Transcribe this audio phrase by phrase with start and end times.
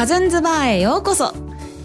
[0.00, 1.34] カズンズバーへようこそ。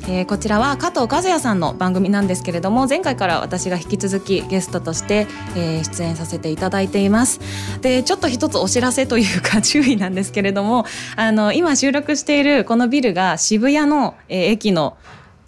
[0.08, 5.28] えー、こちらは加藤和也さんの番組なんですけれども前回から私が引き続きゲストとして、
[5.58, 7.42] えー、出演させていただいています。
[7.82, 10.86] でちょっと一つお知らせというか注意なんですけれども
[11.18, 14.96] あの今収録しているこのビルが渋谷の、えー、駅の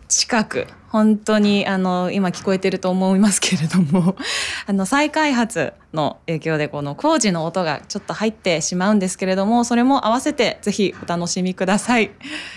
[0.10, 0.68] 近く。
[0.98, 4.16] 本当にあの今聞こえてると思いますけれども
[4.66, 12.10] あの再開発の影響でこの工事の音がちょっと入ってしまうんですけれどもそれも合わせてぜひお楽しみください。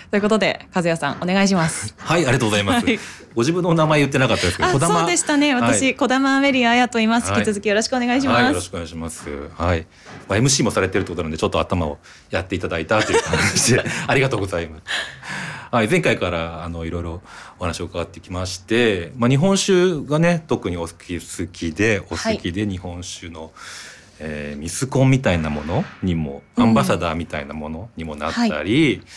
[0.09, 1.93] ということで和也さんお願いします。
[1.99, 2.99] はいありがとうございます、はい、
[3.35, 5.53] ご自分のお名前言ってなかったですけどそうでしたね。
[5.53, 9.29] 私、はい、玉アメリアやと言います、引き続きよろしくお願いします、はい、よろしくお願いします。
[9.55, 9.85] はい、
[10.27, 11.99] まあ、MC もされてるってことなんでちょっと頭を
[12.31, 14.81] やっていただいたという感じで ありがとうございます
[15.71, 17.21] はい、前回からあのいろいろ
[17.57, 23.51] お話を伺ってきまして、まあ、日本酒がね特にお好き好きでお好きで日本酒の、はい、
[24.19, 29.07] えー、ミスコンみたいなものにもアンバサダーみたいなものにもなったり、うんはい、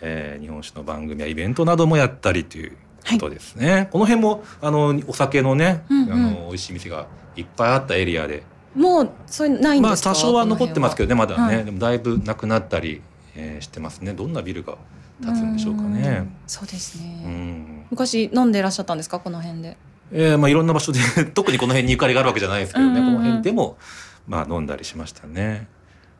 [0.00, 2.76] えー、日本酒の番組やイベントなどもやったりという
[3.08, 3.72] ことですね。
[3.72, 8.42] はい、この辺もあのお酒のね、うんうん、あの美味しい店がいっぱいあったエリアで。
[8.74, 10.10] もうそれないんですか？
[10.10, 13.02] まあ多少は残ってますけどねまだね、はい、でもだいぶなくなったり、
[13.36, 14.14] えー、してますね。
[14.14, 14.76] どんなビルが
[15.22, 16.26] 立つんでしょうかね。
[16.26, 17.86] うそうですね。
[17.90, 19.20] 昔飲んでいらっしゃったんですか？
[19.20, 19.76] この辺で。
[20.12, 20.98] えー、まあいろんな場所で
[21.32, 23.78] 特にこの辺にゆかりがあるわけじゃないですけどね、この辺でも
[24.26, 25.68] まあ飲んだりしましたね。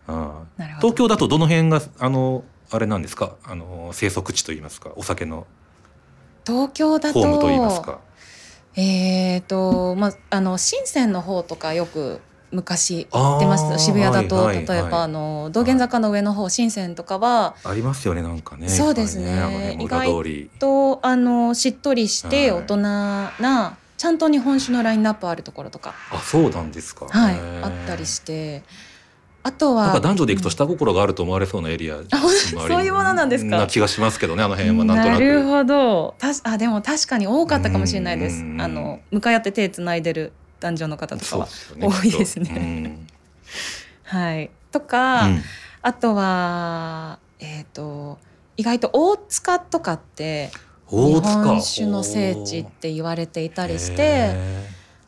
[0.06, 0.42] あ
[0.78, 3.36] 東京だとどの辺があのあれなんですか？
[3.44, 5.46] あの生息地といいますかお酒の
[6.46, 8.00] 東京だとホームといいますか。
[8.74, 12.20] えっ、ー、とまああの深センの方とかよく
[12.52, 13.84] 昔行ってます。
[13.84, 14.56] 渋谷だと、はいはい。
[14.58, 27.06] はい、例えばあの道玄坂の上の方深センとかはありますよねなんかねそうですね、ね、意外とあのしっとりして大人な、ちゃんと日本酒のラインナップあるところとかあそうなんですか。
[27.06, 28.62] はいあったりして
[29.44, 33.58] あとは男女で行くと下心があると思われそうなエリア、うん、そういうものなんですか。
[33.58, 35.20] な気がしますけどねあの辺はなんとなく。
[35.20, 36.14] なるほど。
[36.18, 38.40] たあでも確かに多かったかもしれないです。
[38.58, 41.48] あの向かい合って手つないでる男女の方とかは
[41.80, 42.98] 多いですね。
[44.04, 45.42] はい、とか、うん、
[45.82, 48.18] あとは、えーと、
[48.56, 50.50] 意外と大塚とかって
[50.88, 54.34] 日本酒の聖地って言われていたりして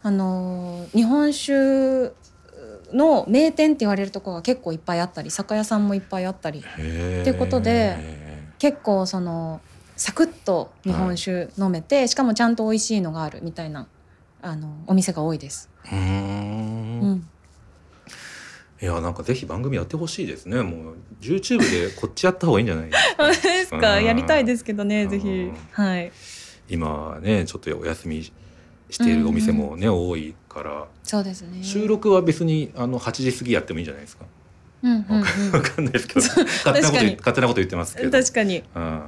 [0.03, 2.13] あの日本酒
[2.93, 7.97] の名店って言われるところが結構いっぱいあったり酒屋さんもいっぱいあったりっていうことで
[8.59, 9.61] 結構その
[9.97, 13.87] サクッと日本酒飲めて、はい、しかもちゃんと美味しいのがあるみたいな
[14.45, 15.71] あのお店が多いです。
[15.91, 17.27] うん。
[18.81, 20.63] いやなんかぜひ番組やってほしいですね。
[20.63, 22.97] もう YouTube でこっちやった方がいいんじゃないで
[23.65, 23.99] すか。
[24.03, 25.51] やりたいですけどね、ぜひ。
[25.73, 26.13] はい。
[26.69, 28.23] 今ねちょっとお休み
[28.91, 30.87] しているお店もね、うんうん、多いから。
[31.03, 31.63] そうですね。
[31.63, 34.27] 収録は別にあの8時過ぎやってもいいんじゃないですか。
[34.83, 36.45] うんうんうん、分かんないですけど勝
[36.75, 39.03] 手なこと勝手なこと言ってますけど確かに、うん、なん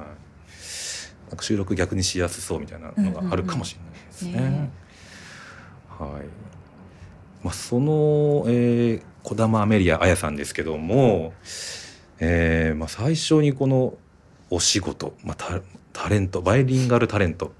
[1.37, 4.31] か収録逆にしやすそうみたいなのがあるかもしれないですね。
[4.31, 4.86] うんうんうんね
[5.99, 6.23] はい。
[7.43, 11.33] まあ、その、えー、児玉アメリア綾さんですけども、
[12.19, 13.93] えーまあ、最初にこの
[14.49, 15.61] お仕事、まあ、タ
[15.93, 17.53] タレントバイリンガルタレント、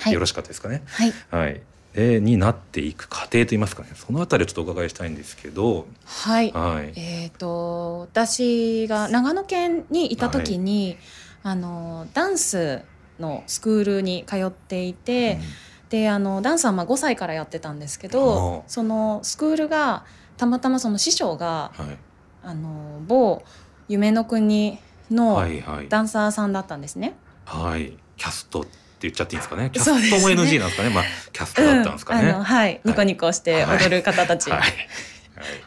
[0.00, 0.82] はい、よろしかったですかね？
[0.86, 1.60] はい、はい。
[1.94, 3.90] えー、になっていく過程といいますかね。
[3.94, 5.86] そのあたりをちょっとお伺いしたいんですけど。
[6.04, 10.96] はい、はい、えっ、ー、と私が長野県にいた時に、
[11.42, 12.82] はい、あのダンス
[13.20, 20.06] のスクールに通っていて、うんであのダンスはまあ5歳からやってたんですけどそのスクールが
[20.38, 21.98] たまたまその師匠が、はい、
[22.42, 23.42] あの某
[23.88, 24.78] 夢の国
[25.10, 25.46] の
[25.90, 27.14] ダンサーさんだったんですね。
[27.44, 28.70] はい、はい、キャストって
[29.02, 29.68] 言っちゃっていいんですかね？
[29.70, 30.88] キャストも NG なんですかね？
[30.88, 32.30] ねまあキャストだったんですかね。
[32.30, 34.60] うん、はい、ニコニコして踊る方たち、は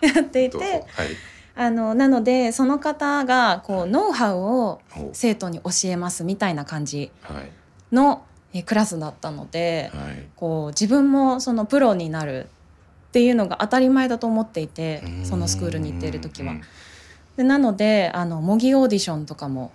[0.02, 0.88] い、やっていて、はい、
[1.56, 4.82] あのなのでその方がこうノウハウを
[5.14, 7.12] 生徒に教えますみたいな感じ
[7.92, 8.24] の
[8.64, 12.48] クラスだったので、はい、こう自分もそのプロになる
[13.08, 16.56] っていうのが当たり前だと思っていてそのスクールに行っている時は。
[17.38, 19.72] でなのであの模擬オーディションとかも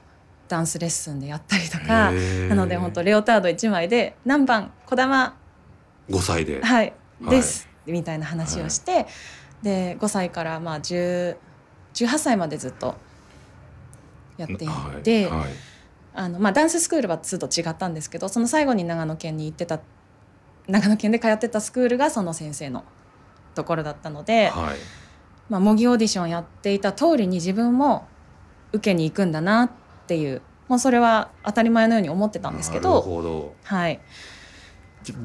[0.48, 2.10] ダンスレッスンでやったりとか
[2.48, 5.36] なので本当レオタード1枚で「何番児玉
[6.08, 6.92] 5歳で、はい。
[7.28, 9.06] です、みたいな話をして、はい、
[9.62, 11.36] で5歳からまあ18
[12.18, 12.96] 歳までずっと
[14.36, 14.58] やってい
[15.02, 15.26] て。
[15.26, 15.40] はい。
[15.40, 15.69] はい
[16.20, 19.80] あの、まあ、ダンススクールは2と違ったんですけどその最後に長野県に行ってた
[20.68, 22.84] 長野県で通ってたスクールがその先生の
[23.54, 24.76] ところだったので、はい、
[25.48, 28.06] まあ、模擬オーディションやっていた通りに自分も
[28.72, 29.70] 受けに行くんだなっ
[30.06, 34.00] ていうもうそれは当たり前のように思ってたんですけどはい、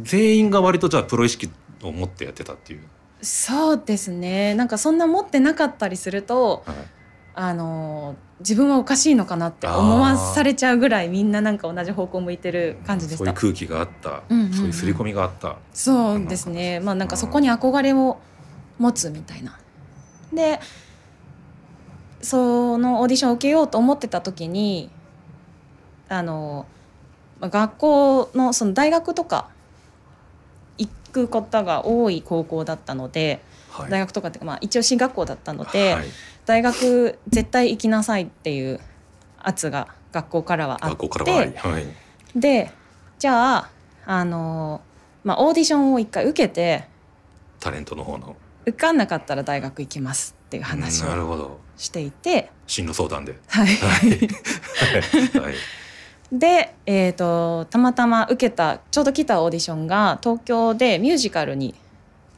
[0.04, 1.52] 全員が割とじゃあプロ意識
[1.84, 2.80] を持ってやってたっていう？
[3.22, 4.56] そうですね。
[4.56, 6.76] なんかそんな持ってなかったりすると、はい。
[7.38, 13.18] あの自分はおかしいのかなって思わされちゃうぐらいみんななんか同じ方向向いてる感じでした。
[13.20, 15.56] そういう空気があった、うんうんうん、そういう刷り込みがあった。
[15.74, 16.82] そうですね。
[16.82, 18.20] まあなんかそこに憧れを
[18.78, 19.58] 持つみたいな。
[20.34, 20.60] で、
[22.22, 24.90] そのオーディションを受けようと思ってた時に、
[26.10, 26.66] あの
[27.40, 29.48] 学校のその大学とか
[30.78, 33.42] 行く方が多い高校だったので、
[33.72, 35.94] はい、大学とかっていうかまあ一応進学校だったので。
[35.94, 36.06] はい
[36.46, 38.80] 大学絶対行きなさいっていう
[39.40, 41.08] 圧が学校からはあって、
[41.58, 42.72] はい、で
[43.20, 43.72] じゃあ
[44.06, 44.82] あの、
[45.24, 46.88] まあ、オーディションを一回受けて
[47.60, 48.36] タレントの方の。
[48.68, 52.52] 受かんなかったら大学行きますっていう話をしていて。
[52.68, 53.38] 進路相談で。
[53.48, 54.20] はい、はい、
[56.38, 61.76] で、えーと、たまたま受けたちょうど来たオーディションが東京でミュージカルに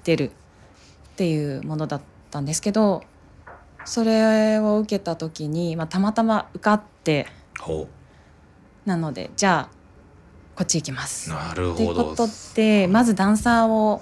[0.03, 0.31] 出るっ
[1.15, 3.03] ていうものだったんですけど
[3.87, 7.25] それを受けた時に、まあ、たまたま受かって
[8.85, 9.77] なのでじゃあ
[10.55, 11.29] こっち行きます。
[11.29, 12.11] なるほど。
[12.11, 14.01] ってことでまずダンサーを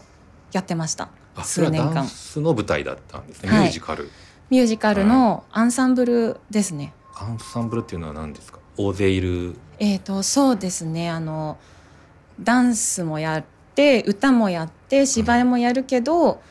[0.51, 1.09] やってました
[1.43, 1.93] 数年間。
[1.93, 4.09] ダンスの舞台だったんですね、はい、ミュージカル。
[4.49, 6.93] ミュージカルのアンサンブルですね。
[7.15, 8.59] アンサンブルっていうのは何ですか？
[8.77, 9.55] 大勢いる？
[9.79, 11.57] えっ、とそうですねあの
[12.39, 13.43] ダンスもやっ
[13.75, 16.41] て歌もやって芝居もやるけど、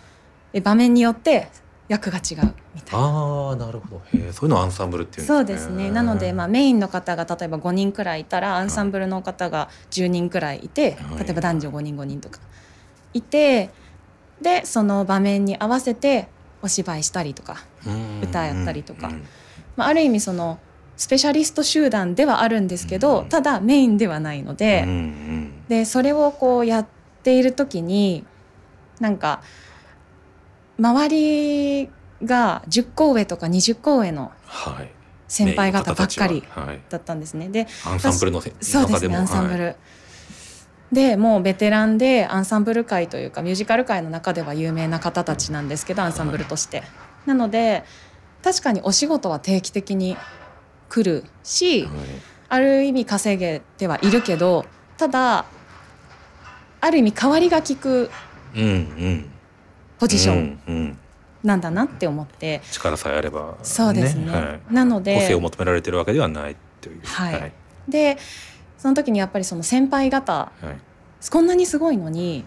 [0.52, 1.48] うん、場面によって
[1.88, 3.50] 役が違うみたいな。
[3.52, 4.18] あなるほど。
[4.18, 5.90] へそういうのアンサンブルっていうそうですね。
[5.90, 12.40] なので、まあ、メインの方が例えば5人くらいいたらアンサンブルの方が10人くらいいて、例えば男女5人5人とか。
[13.12, 13.70] いて
[14.42, 16.28] でその場面に合わせて
[16.62, 17.64] お芝居したりとか
[18.22, 19.10] 歌やったりとか、
[19.76, 20.58] まあ、ある意味その
[20.96, 24.86] スペシャリスト集団ではあるんですけど、ただメインではないので,、
[25.68, 26.86] でそれをこうやっ
[27.22, 28.24] ている時に
[29.00, 29.42] なんか
[30.78, 31.90] 周り
[32.24, 34.32] が10個上とか20個上の
[35.28, 36.42] 先輩方ばっかり
[36.88, 37.48] だったんですね。
[37.48, 39.64] でアンサンブルのそうですねアンサンブル。
[39.64, 39.76] はい、
[40.92, 46.82] でもうベテランでアンサンブル界というかミュージカル界の中では有名な方たちなんですけどアンサンブルとして。
[47.26, 47.84] なので
[48.42, 50.16] 確かにお仕事は定期的に
[50.90, 51.90] 来るし、はい、
[52.50, 54.66] ある意味稼げてはいるけど
[54.98, 55.46] ただ
[56.82, 58.10] ある意味代わりが利く
[60.04, 60.98] ポジション。
[61.42, 67.52] なんだなって思って、うん、力さえあれば、ね、そうですね、はい、なので個性を求められてるわけではないという、はい、はい、
[67.86, 68.16] で
[68.78, 72.46] その時にやっぱりその先輩方、はい、こんなにすごいのに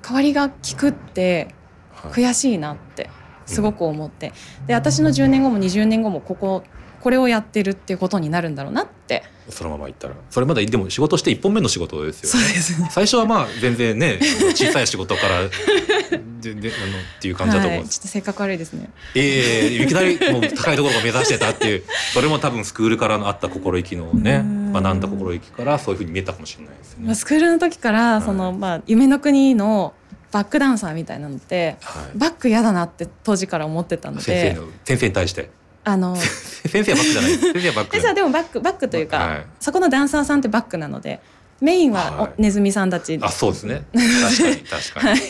[0.00, 1.54] 代わりが利くって
[1.94, 3.10] 悔しいなって
[3.44, 4.32] すごく思って、
[4.66, 6.64] で私の10年後も20年後もここ
[7.00, 9.24] これをやってるっていうことになるんだろうなって。
[9.48, 10.14] そのままいったら。
[10.30, 12.88] それまででも仕事して1本目の仕事ですよ、ね、そうですね。
[12.92, 14.20] 最初はまあ全然ね
[14.54, 15.48] 小さい仕事から
[16.40, 17.80] でであのっていう感じだと思う。
[17.80, 18.90] はい、ちょっと性格悪いですね。
[19.14, 21.82] ええー、いきなりもう高いところを目指してたっていう
[22.12, 25.00] それも多分スクールからのあった心意気のね学ん。
[25.00, 27.14] だ心意気からそういうふうに見えたかもしれないですね。
[27.14, 29.94] スクールの時からその、まあ、夢の国の
[30.30, 34.22] バックダンサーみたいなのって、はい、バック嫌だなって当時から思ってたので。
[34.22, 35.50] 先生の先生に対して
[35.90, 36.16] あの
[36.66, 37.30] 先生はバックじゃない。
[37.38, 41.20] 先生はバック先生はでもバックバックというか、はい、そこのダンサーさんってバックなので
[41.60, 43.82] メインはネズミさんたち、あそうですね。
[43.92, 45.20] 確かに確かに、はい、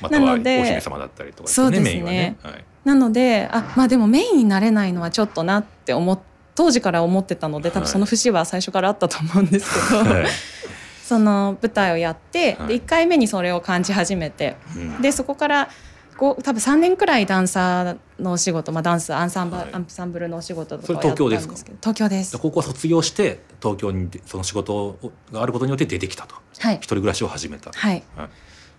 [0.00, 2.36] またはお姫様だったりとか、ね、そうですね、ね。
[2.42, 6.18] はい、なのであまあでもメインになれないのはちょっとなって思っ
[6.56, 10.26] 当時から思ってたので多分その節は最初からあったと思うんですけど、はい、
[11.04, 15.68] その舞台をやって、で1回目にそれを感じ始めて、うん、でそこから
[16.18, 21.54] 多分3年くらいダンサーのお仕事、まあ、ダンスアンサンブ、はい、アンサンブルのお仕事とか東京ですか？
[21.80, 22.38] 東京です。
[22.38, 24.98] 高校卒業して東京にその仕事
[25.30, 27.70] があることによって出てきたと、はい、一人暮らしを始めた。
[27.72, 28.28] はい、はい、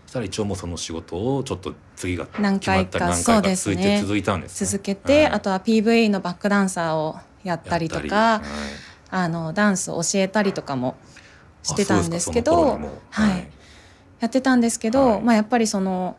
[0.05, 8.41] そしたら一応もうその仕事をちょっと次が何回か何回か続いて続いたんです、ね、続けて、はい、あとは PV のバックダンサーをやったりとか、はい、
[9.11, 10.95] あのダンスを教えたりとかも
[11.61, 12.79] してたんですけど
[13.11, 13.47] はい、
[14.19, 16.17] やってたんですけど、まあやっぱりその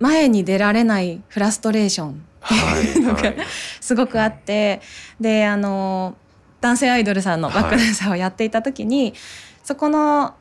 [0.00, 3.22] 前に出られないフラストレーションっていうのが
[3.80, 4.80] すごくあって
[5.20, 6.16] であの
[6.60, 9.14] 男性アイドルさんのバックダンサーをやっていた時に、はい、
[9.64, 10.34] そこの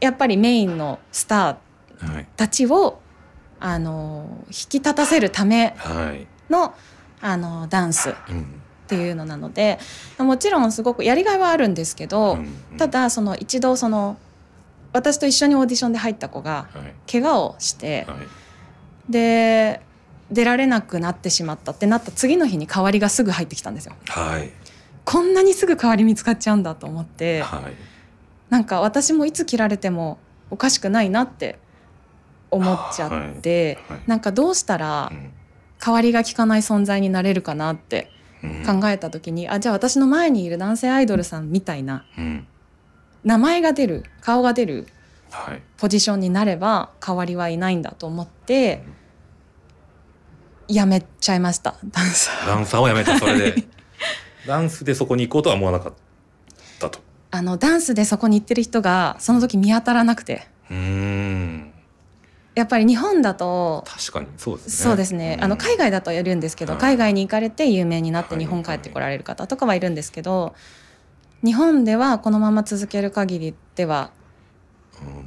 [0.00, 3.00] やっぱりメインのスターたちを、
[3.62, 5.76] あの引き立たせるため
[6.48, 6.70] のはい、
[7.20, 8.14] あのダンスっ
[8.88, 9.78] ていうのなので、
[10.18, 14.16] もちろんすごくやりがいはあるんですけど、うんうん、ただその一度その
[14.94, 16.68] 私と一緒にオーディションで入った子が
[17.10, 18.06] 怪我をして。
[18.08, 18.16] はい
[19.10, 19.80] で
[20.30, 23.94] 出られなくなってしまったってなった次の日に代わりがすぐ入ってきたんですよ。
[24.08, 24.50] はい、
[25.04, 27.74] こんなにすぐ代わり見つかっちゃうんだと思って、はい、
[28.48, 30.18] なんか私もいつ切られても
[30.50, 31.58] おかしくないなって
[32.50, 33.98] 思っちゃって、はい。
[33.98, 35.12] はい、なんかどうしたら
[35.84, 38.10] 代わりが利かない存在になれるかなって
[38.66, 42.46] 考えた時に、うん、あじゃあ私の前にいる男性アイドルさんみたいな、うん、
[43.24, 44.86] 名前が出る顔が出る
[45.76, 48.82] ポジションになれば代わりはいないんだと思って、
[50.74, 52.46] やめちゃいましたダンサー。
[52.46, 53.64] ダンサーをやめたそれで。
[54.46, 55.92] ダンスでそこに行こうとは思わなかっ
[56.78, 57.00] たと。
[57.30, 60.48] あのダンスでそこに行ってる人がその時見当たらなくて。
[60.70, 61.72] うん。
[62.54, 64.72] やっぱり日本だと確かにそうですね。
[64.72, 70.54] そうですね、あの海外だとやるんですけど、海外に行かれて有名になって日本帰ってこられる方とかはいるんですけど、
[71.44, 74.10] 日本ではこのまま続ける限りでは、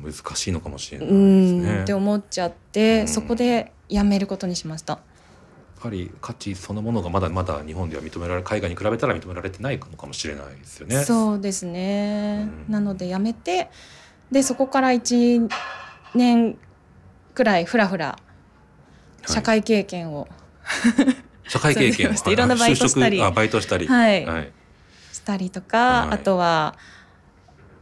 [0.03, 1.81] うん、難しいのかもしれないですね。
[1.81, 5.00] って思っちゃって、そこでやめることにしました。
[5.83, 11.03] やっぱり価値そのものがまだまだ日本では認められ海外に比べたら認められてないのかもしれないですよね。
[11.03, 13.69] そうですね、うん、なのでやめて
[14.31, 15.49] でそこから1
[16.15, 16.57] 年
[17.33, 18.17] くらいふらふら
[19.27, 20.29] 社会経験を、
[20.61, 21.03] は
[21.47, 23.19] い、社会経験 いろんなバイトしたり。
[23.19, 24.51] バイトしたり、はい、はい、
[25.11, 26.77] したりとか、はい、あとは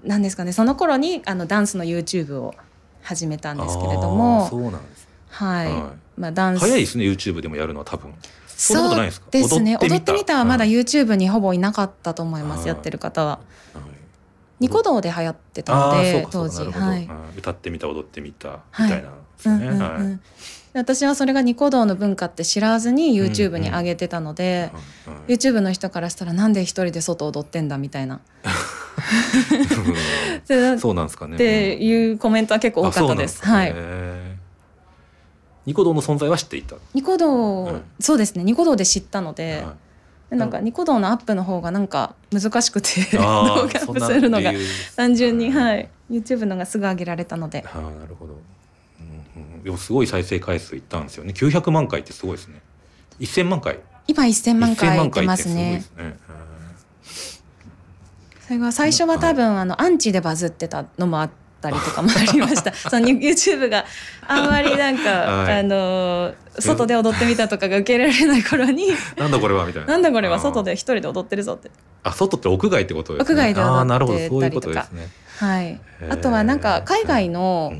[0.03, 2.55] 何ですかねその頃にあのダンスの YouTube を
[3.03, 4.47] 始めたんですけれども。
[4.49, 5.83] そうなんです、はい、はい、
[6.21, 6.61] まあダンス。
[6.61, 8.13] 早いですね YouTube でもやるのは多分。
[8.47, 9.77] そうですね。
[9.81, 10.37] 踊ってみた。
[10.37, 13.39] はまだ YouTube にほぼいなかったと思います、やってる方は。
[14.59, 19.09] ニコ動で流行ってたので当時、はい、歌ってみた踊ってみたみたいな、
[20.73, 24.71] 私はそれがニコ動の文化って知らずに YouTube に上げてたので、
[25.07, 28.21] うんうん、YouTube の人からしたらなんで一人で外踊ってんだみたいな。
[30.79, 31.35] そうなんですかね。
[31.35, 33.43] っていうコメントは結構多かったです。
[33.43, 33.73] はい。
[35.65, 36.75] ニコ動の存在は知っていた。
[36.93, 38.43] ニコ動、はい、そうですね。
[38.43, 39.75] ニコ動で知ったので、は
[40.35, 44.51] い、なんかニコ動のアップの方がなんか難しくて 動画アップするのが
[44.95, 45.89] 単純にはい。
[46.11, 47.63] YouTube のがすぐ上げられたので。
[47.65, 48.37] ああなるほど。
[49.63, 51.33] でもすごい再生回数いったんですよね。
[51.33, 52.61] 900万回ってすごいですね。
[53.19, 53.79] 1000万回。
[54.07, 55.85] 今1000万回いってますね。
[58.41, 61.29] それが最初は多分、あのアンチでバズってたのもあっ
[61.61, 62.73] たりとかもありました。
[62.89, 63.85] その YouTube が
[64.27, 65.09] あんまりなんか、
[65.45, 68.87] はい、あの外で踊ってみたとかが受け入れられない頃に
[69.17, 69.89] なんだこれはみたいな。
[69.89, 71.71] なんだこれは外で一人で踊ってるぞって。
[72.03, 73.19] あ外って屋外ってことね。
[73.21, 74.87] 屋外で踊ってたりとか。
[75.37, 75.79] はい。
[76.09, 77.73] あとはなんか海外の、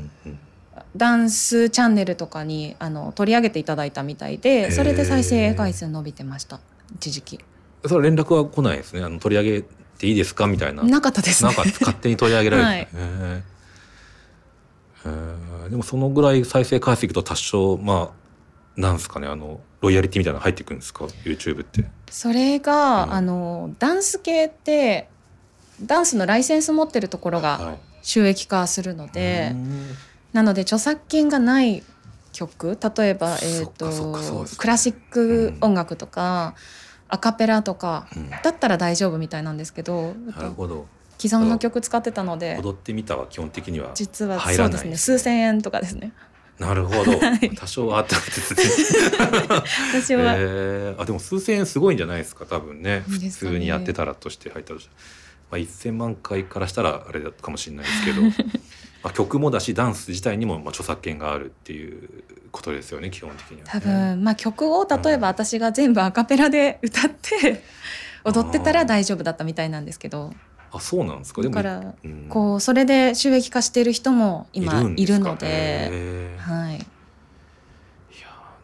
[0.96, 6.60] ダンスチャンネルとかにあの取り上げていただいたみたいでそれで再生回数伸びてました。
[6.96, 7.40] 一時期。
[7.86, 9.02] それ連絡は来ないですね。
[9.02, 9.66] あの取り上げ
[9.98, 10.46] ていいですか？
[10.46, 10.82] みたいな。
[10.82, 13.51] なかったです、ね、なんか勝手に取り上げられて、 はい、えー、
[15.70, 18.12] でもそのぐらい再生回数いくと多少ま
[18.76, 21.84] あなんですかねあのロイヤリティみたいなの入ってくるんですか？YouTube って。
[22.10, 25.08] それが、うん、あのダンス系って
[25.82, 31.82] ダンスのライセンス持ってるところが収益化するので、はいなので著作権がない
[32.32, 40.86] 曲例えば、えーと、ね、クラシック音楽とか、うん、アカペラとか、うん、だったら大丈夫みたいなんですけどなるほど
[41.18, 44.96] 既存の曲使ってたので踊ってみたは基本的には実はそうですね。
[44.96, 46.12] 数千円とかですね。
[46.58, 48.62] なるほど、はい、多少はあったんですね。
[49.92, 54.90] 私は、えー、あでも数千円すごいんじゃないですか多分ね、ね、普通にやってたらとして入ったとして、
[55.50, 58.22] まあ、1,000万回からしたらあれだかもしれないですけど。
[59.02, 62.08] まあ、曲もだしダンス自体にもまあ著作権があるっていう
[62.52, 67.64] ことですよね基本的には、ね、多分、まあ、曲を例えば私が全部アカペラで歌って
[68.22, 70.32] 踊ってたら大丈夫だったみたいなんですけど。
[70.72, 71.42] あそうなんですか？
[71.42, 76.76] だから、うん、こうそれで収益化している人も今いるのではい。
[76.76, 76.84] いや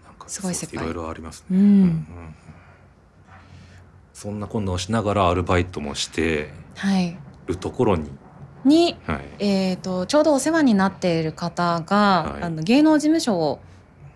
[0.05, 0.83] なんかすごい世界。
[0.83, 1.65] いろいろありますね、うん。
[1.65, 2.35] うんうん、
[4.15, 6.51] そんな困難をしながらアルバイトもして
[7.47, 8.11] るところに、はい
[8.65, 11.97] に、はい、えーと、ちょうどお世話になっている方が、
[12.35, 13.61] はい、あの芸能事務所を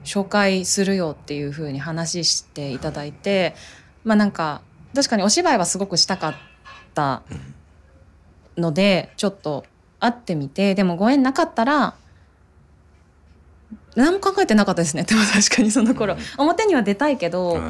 [0.04, 3.54] 紹介するよっていうふうに話していただいて、
[4.02, 4.62] まあなんか
[4.96, 6.34] 確かにお芝居はすごくしたかっ
[6.92, 7.22] た
[8.56, 9.64] ので、うん、ちょっと
[10.00, 11.94] 会ってみてでもご縁なかったら
[13.94, 15.04] 何も考えてなかったですね。
[15.04, 17.60] でも確かにその頃、うん、表には出たいけど、はい、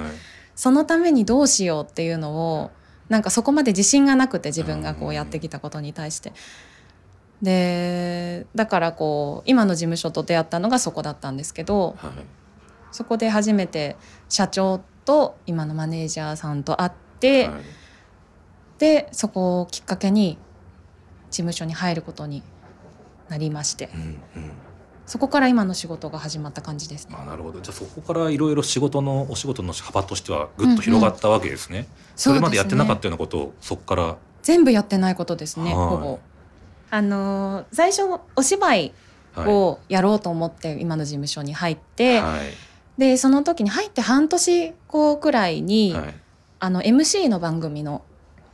[0.55, 2.71] そのためにどうしようっていうのを
[3.09, 6.33] なんかそこまで自信がなくて自分がこうやってきたことに対して。
[7.43, 12.11] でだからこう今の事務所と出会ったのがそこだったんですけど、はい、
[12.93, 13.97] そこで初めて
[14.29, 17.63] 社長と今のマネージャーさんと会って、はい、
[18.79, 20.39] でそこをきっかけに
[21.33, 22.45] 事務所に入ることに
[23.29, 24.53] なりまして、うんうん、
[25.07, 27.17] そこから今の仕事が始まった感じですね。
[27.19, 27.61] あなるほど。
[27.61, 31.79] じゃあそこからいろいろ仕事のお仕事の幅としてはぐっと広がったわけですね。
[31.79, 31.85] うん。
[31.85, 34.17] うん、それまでやってなかったようなことをそこから。
[34.43, 36.19] 全部やってないことですね、ほぼ。
[36.91, 38.03] あの最初
[38.37, 38.93] お芝居
[39.37, 46.15] をやろうと思って今の事務所に入って、はい、でその時に入って半年後くらいに、はい、
[46.61, 48.05] あの MC の番組の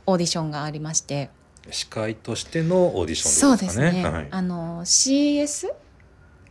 [0.05, 1.29] オーディションがありまして
[1.71, 4.17] 司会としてのオーディションそうでですすね、かね。
[4.17, 5.67] はい、あの CS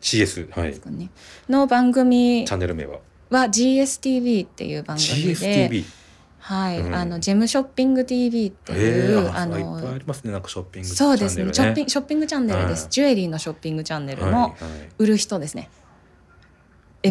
[0.00, 0.68] CS はい。
[0.68, 1.10] ですかね、
[1.48, 2.98] の番組チャンネル名は？
[3.30, 5.84] は GSTV っていう番組で、GSTV
[6.38, 6.94] はい、うん。
[6.94, 10.32] あのジェムショッピング TV ってえいう、ー、ああいっぱいあのりますね。
[10.32, 11.42] なんかショッピングチそうです。
[11.42, 14.56] ねショッピングショッピングチャンネルです、はいジュエリーのショッピングチャンネルの
[14.98, 15.87] 売る人ですね、メ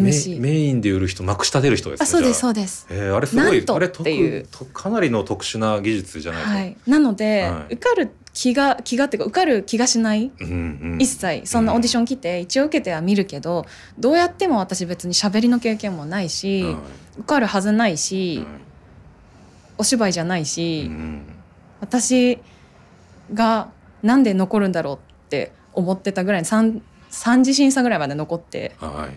[0.00, 2.86] MC メインで売る人まくし立てる人ですねあそうですそうです。
[2.90, 4.46] あえー、あれすごないあれっていう。
[4.72, 6.76] かなりの特殊な技術じゃないと、はい。
[6.86, 7.74] なので、はい。
[7.74, 11.46] 受かる気が気がっていうか受かる気がしないうんうん、一切。
[11.46, 13.66] そんなオーディション来て一応受けては見るけど
[13.98, 16.76] どうやっても私別に喋りの経験もないし、はい。
[17.18, 18.46] 受かるはずないし、はい。
[19.78, 21.22] お芝居じゃないし、うん
[21.80, 22.38] 私
[23.32, 23.70] が
[24.02, 29.16] なんで残るんだろうって思ってたぐらいの 3, 3次審査ぐらいまで残ってはい、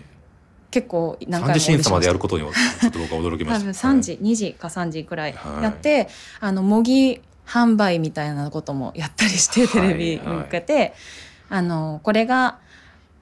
[0.72, 2.50] 結構何三回も次審査までやるこことには
[2.80, 3.88] ちょっと僕は驚きま多した。
[3.88, 5.62] 分3時、2時か3時くらいはい。
[5.62, 6.08] やって、
[6.40, 10.94] あの模擬販売みたいなこともやったりしてテレビに向けて、
[11.48, 12.58] あのこれが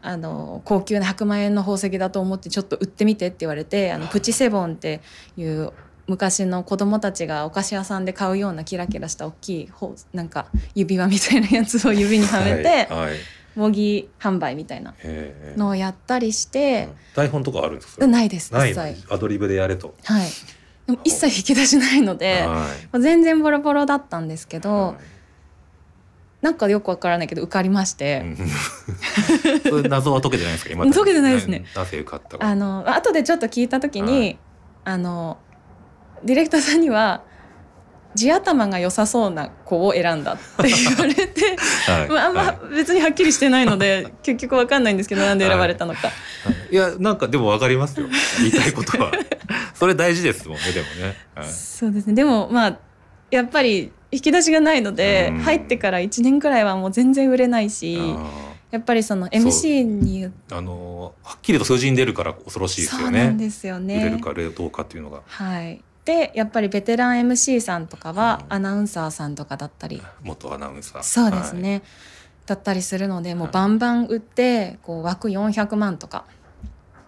[0.00, 4.12] あの高級な100万円の宝石だと思ってちょっと売ってみてって言われてあのはい。
[4.12, 5.00] プチセボンって
[5.36, 5.72] いう
[6.06, 9.70] 昔の子供たちがお菓子屋さんで買うようなキラキラした大きい
[10.12, 13.16] なんか指輪みたいなやつを指にはめて、はいはい
[13.60, 14.94] 模擬販売みたいな
[15.56, 18.06] のをやったりして、台本とかあるんですか？
[18.06, 18.74] ないですない
[19.10, 20.28] アドリブでやれと、はい。
[20.86, 22.46] でも一切引き出しないので、はい。
[22.46, 24.96] まあ全然ボロボロだったんですけど、はい。
[26.40, 28.24] なんかよくわからないけど受かりまして、
[29.90, 30.70] 謎は解けてないですか？
[30.72, 31.66] 今解けてないですね。
[31.76, 32.46] なぜ受かったか。
[32.46, 34.38] あの後でちょっと聞いた時に、
[34.84, 35.36] あの
[36.24, 37.24] ディレクターさんには
[38.14, 42.08] 地頭が良さそうな子を選んだって言われて、はい。
[42.08, 46.08] まあ、あんまは別にはっきりしてないので結局わかんないんですけどなんで選ばれたのか、
[46.70, 48.08] いいやなんかでもわかりますよ。
[48.38, 49.12] 言いたいことは。
[49.74, 51.48] それ大事ですもんねでもね、はい。
[51.48, 52.14] そうですね。
[52.14, 52.78] でもまあ
[53.30, 55.38] やっぱり引き出しがないので、うん。
[55.38, 64.20] 入ってから1年くらいはもう全然売れないしあやっぱりその MC にーあのはっきりと数字に出るから恐ろしいですそうよねなんですよ売れるね。
[64.20, 65.22] かどうかっていうのが。
[65.26, 68.52] はい、でやっぱりベテラン MC さんとかはうん。
[68.54, 70.02] アナウンサーさんとかだったり。
[70.22, 71.02] 元アナウンサー。
[71.02, 71.82] そうですね、
[72.46, 73.52] だったりするのでもうはい。
[73.52, 76.24] バンバン売ってこう枠400万とか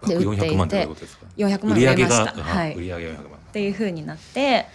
[0.01, 0.55] はい、で売っていて。
[0.55, 2.43] 400万ってどういうことですか？400万売れましが、た。
[2.43, 3.39] はい、っ売り上げ400万。
[3.53, 4.67] ていう風になって。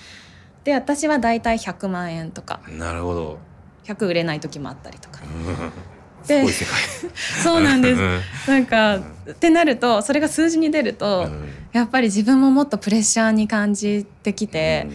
[0.64, 2.60] で私はだいたい100万円とか。
[2.68, 3.38] なるほど。
[3.84, 5.20] 100売れない時もあったりとか
[6.36, 6.80] うんすでごい世界。
[7.42, 8.00] そうなんです。
[8.00, 8.20] ん。
[8.46, 11.48] なんかってなるとそれが数字に出ると、うん。
[11.72, 14.88] やっぱり自分ももっとプレッシャーに感じてきて、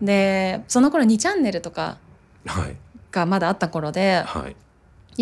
[0.00, 1.98] でその頃2チャンネルとか
[3.10, 4.56] がまだあった頃ではい。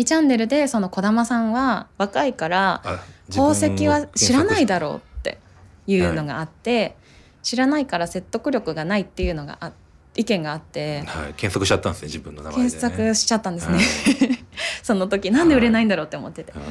[0.01, 2.99] 2チャンネルでその児玉さんは若いからあ
[3.31, 5.39] 宝石は知らないだだろうって
[5.87, 6.95] いうのがあって、
[7.41, 9.71] 知らないから説得力がないっていうのがあ
[10.15, 14.36] 意見があってはい、検索しちゃったんですね自分の名前で、ね、検索しちゃったんですね、はい
[14.83, 16.63] その時なんで売れないんだろうって思ってて、はい。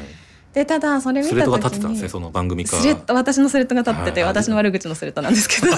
[0.57, 2.79] でただそれ見スレッドがた時に立ってたんですねその番組か
[3.12, 4.31] 私のスレッドが立ってて、はい。
[4.31, 5.77] 私の悪口のスレッドなんですけど、 いい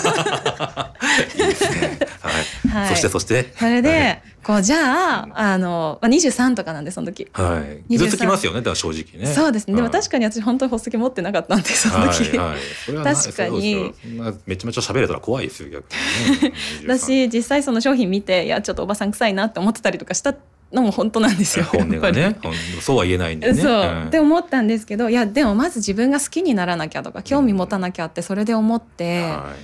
[1.49, 1.99] ですね。
[2.21, 2.89] はい、はい。
[2.91, 3.53] そしてそして。
[3.59, 7.27] それで、こうじゃああの、まあ、23とかなんでその時。
[7.33, 9.27] はい、23ずっときますよねだから正直ね。
[9.27, 9.75] そうですね。
[9.75, 9.93] でもはい。
[9.93, 13.95] 確かに私本当に宝石持ってなかったんでその時、はいはい、それはな確かにそうですよ。
[14.03, 16.53] そんなめちゃめちゃ喋れたら怖いですよ逆にね。
[16.87, 20.35] だし実際その商品見ていやちょっとおばさん臭いなって思ってたりとかした
[20.73, 22.39] のも本当なんですよ 本音がね。
[22.81, 23.61] そうは言えないんでね。
[23.61, 24.07] そう、ん。
[24.07, 29.55] って思ったんですけどいやでもまず自分が好きにならなきゃとか興味持たなきゃってそれで思って、は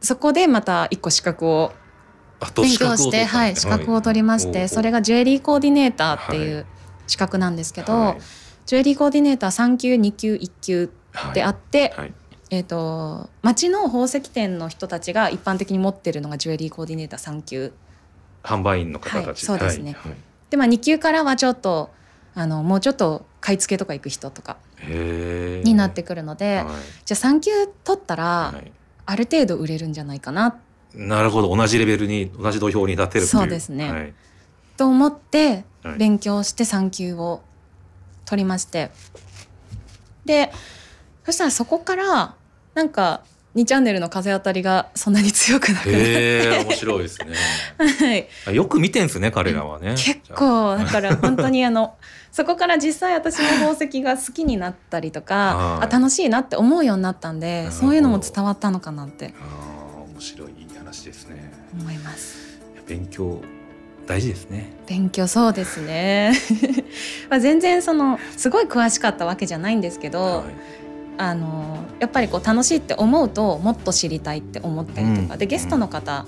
[0.00, 1.72] い、そこでまた一個資格を
[2.54, 6.66] 勉強して、はい、資格を取りまして、はいそれがジュエリーコーディネーターっていはう
[7.06, 8.18] 資格なんですけど、はい。
[8.66, 10.90] ジュエリーコーディネーター3級2級1級
[11.34, 12.12] であって、はい。
[12.50, 17.72] えー、と町の宝石店の人たちが一般的に持ってるのがジュエリーコーディネーター3級
[18.46, 19.92] 販売員の方たち、はいそうですね。
[19.92, 20.10] はい。
[20.12, 20.18] はい。
[20.50, 21.90] で、まあ、2級からはちょっと
[22.34, 24.56] あのもうちょっと買い付けとか行く人とか
[24.88, 26.66] になってくるので、はい。
[27.04, 27.50] じゃあ3級
[27.84, 28.72] 取ったら、はい。
[29.08, 30.58] ある程度売れるんじゃないかな。
[30.94, 31.54] なるほど。
[31.54, 33.26] 同じレベルに同じ土俵に立てるという。
[33.28, 33.90] そうですね。
[33.90, 34.14] はい。
[34.76, 35.98] と思ってはい。
[35.98, 37.42] 勉強して3級を
[38.24, 38.90] 取りまして。
[40.24, 40.52] で
[41.24, 42.34] そしたらそこから
[42.74, 43.22] なんか
[43.56, 47.34] 2チャンネルの風当たりがそんなに強くなくなって、面白いですね。
[47.78, 49.94] はい、あよく見てんですね彼らはね。
[49.96, 51.96] 結構だから本当にあの
[52.30, 55.86] そこから実際私も宝石が好きになったりとかはい。
[55.86, 59.32] あ楽しいなって思うようになったんでそういうのも伝わったのかなって。
[59.40, 61.50] あー面白い話ですね。
[61.72, 62.58] 思います。
[62.86, 63.40] 勉強
[64.06, 64.72] 大事ですね。
[64.86, 66.32] 勉強そうですね。
[67.28, 70.76] まあ全然そのすごい詳しかったわけじゃないんですけど、はい
[71.18, 76.26] あのやっぱりこう楽しいって思うともっと知りたいって思ったりとか、うん、でゲストの方、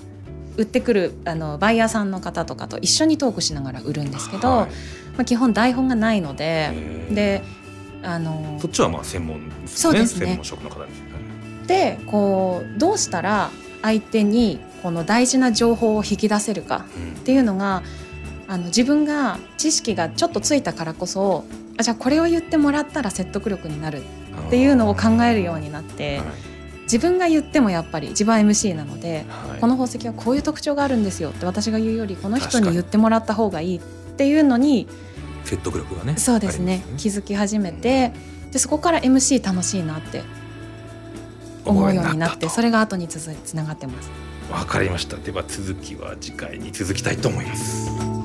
[0.57, 4.71] 売ってくるあのバイヤーさんの方とかと一緒にトークしながら売るんですけど、はい、ま
[5.19, 7.43] あ、基本台本がないのでで
[8.03, 10.25] あのそっちはまあ専門、ね、そうですね。
[10.25, 11.09] 専門職の方ですね。
[11.67, 16.85] でこうどうしたら相手にこの大事な情報を引き出せるか
[17.19, 17.83] っていうのが、
[18.47, 21.45] うん、あの自分が知識がちょっとついたからこそ
[21.77, 24.01] あじゃあこれを言ってもらったら説得力になるっ
[24.49, 26.21] ていうのを考えるようになって。
[26.83, 33.81] 自分が言ってもやっぱり自分は MC なので、はい、この宝石はこういう特徴があるんですよって私が言うよりこの人に言ってもらった方がいいっ
[34.17, 34.87] ていうのに
[35.43, 38.11] 説得力がねそうですね、ね、気づき始めて、
[38.51, 40.23] でそこから MC 楽しいなって
[41.63, 44.09] 思うようになってそれが後につつながってます。
[44.51, 45.17] わかりました。
[45.17, 48.18] では続きは次回に続きたいと思います